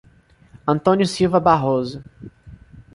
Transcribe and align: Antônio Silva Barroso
Antônio 0.65 1.05
Silva 1.05 1.39
Barroso 1.39 2.01